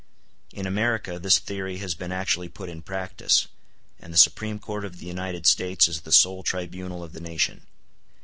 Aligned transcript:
In 0.51 0.65
America 0.65 1.19
this 1.19 1.37
theory 1.37 1.77
has 1.77 1.93
been 1.93 2.11
actually 2.11 2.49
put 2.49 2.69
in 2.69 2.81
practice, 2.81 3.45
and 3.99 4.11
the 4.11 4.17
Supreme 4.17 4.57
Court 4.57 4.83
of 4.83 4.97
the 4.97 5.05
United 5.05 5.45
States 5.45 5.87
is 5.87 6.01
the 6.01 6.11
sole 6.11 6.41
tribunal 6.41 7.03
of 7.03 7.13
the 7.13 7.21
nation. 7.21 7.67